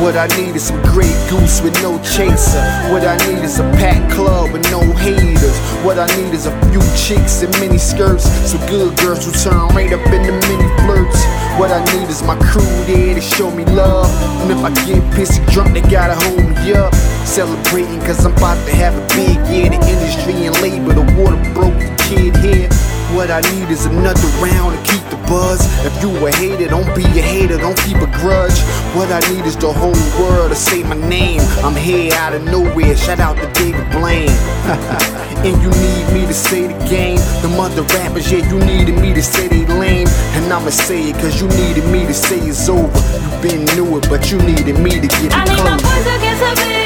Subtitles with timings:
[0.00, 2.64] What I need is some Grey Goose with no chaser.
[2.88, 5.58] What I need is a packed club with no haters.
[5.84, 8.24] What I need is a few chicks in mini skirts.
[8.48, 11.22] Some good girls who turn right up into mini flirts.
[11.60, 14.08] What I need is my crew there to show me love.
[14.40, 16.94] And if I get pissy drunk, they gotta hold me up.
[17.26, 19.68] Celebrating cause I'm about to have a big year.
[19.68, 22.70] The industry and labor, the water broke the kid here.
[23.12, 25.62] What I need is another round to keep buzz.
[25.86, 28.58] If you a hater, don't be a hater, don't keep a grudge.
[28.98, 31.40] What I need is the whole world to say my name.
[31.64, 34.28] I'm here out of nowhere, shout out to David Blaine.
[35.46, 37.20] and you need me to say the game.
[37.40, 40.08] The mother rappers, yeah, you needed me to say they lame.
[40.36, 42.90] And I'ma say it cause you needed me to say it's over.
[43.22, 46.06] You been knew it, but you needed me to get it I need my voice
[46.16, 46.79] against the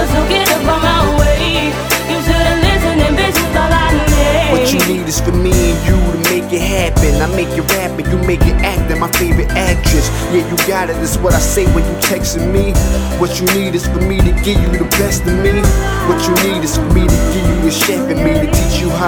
[0.00, 1.68] over, so up on my way.
[2.08, 4.52] You should've listened and bitch is all I need.
[4.52, 7.20] What you need is for me and you to make it happen.
[7.20, 8.98] I make it rapping, you make it acting.
[8.98, 10.08] My favorite actress.
[10.32, 10.94] Yeah, you got it.
[10.94, 12.72] That's what I say when you texting me.
[13.20, 15.60] What you need is for me to give you the best of me.
[16.08, 17.06] What you need is for me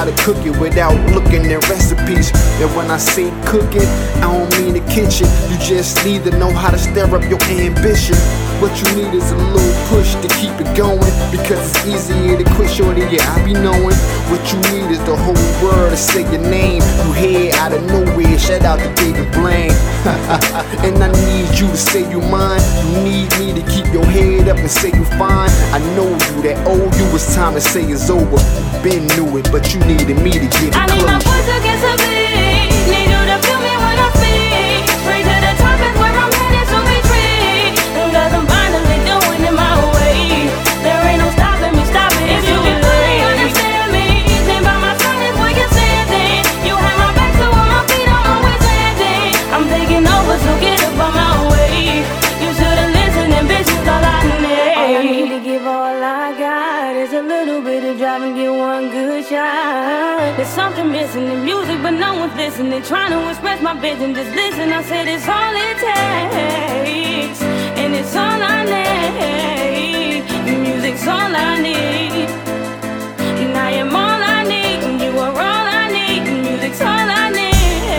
[0.03, 2.33] how to cook it without looking at recipes.
[2.61, 3.86] And when I say cooking,
[4.19, 5.28] I don't mean the kitchen.
[5.48, 8.17] You just need to know how to stir up your ambition.
[8.58, 11.12] What you need is a little push to keep it going.
[11.30, 13.98] Because it's easier to quit shorty, yeah, I be knowing.
[14.30, 16.83] What you need is the whole world to say your name.
[17.06, 19.70] You hear out of nowhere, shout out to David Blaine.
[20.86, 22.62] and I need you to say you mine.
[22.83, 25.51] You need me to keep your head up and say you fine.
[25.70, 28.39] I know you that owe you it's time to say it's over.
[28.83, 31.72] Been knew it, but you needed me to get I need my close.
[60.36, 62.83] There's something missing in music, but no one's listening.
[62.83, 64.73] Trying to express my vision, just listen.
[64.73, 67.42] I said it's all it takes,
[67.78, 68.42] and it's all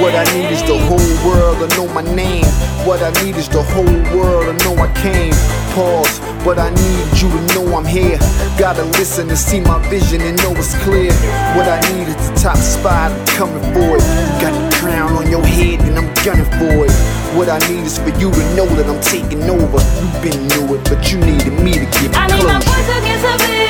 [0.03, 2.43] What I need is the whole world to know my name.
[2.83, 5.31] What I need is the whole world to know I came.
[5.71, 8.19] Pause, but I need you to know I'm here.
[8.59, 11.13] Gotta listen and see my vision and know it's clear.
[11.55, 14.03] What I need is the top spot, I'm coming for it.
[14.43, 16.91] Got the crown on your head and I'm gunning for it.
[17.39, 19.79] What I need is for you to know that I'm taking over.
[20.03, 23.23] You've been knew it, but you needed me to get I need my voice against
[23.23, 23.63] the beat.